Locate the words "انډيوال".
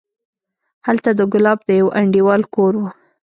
1.99-2.41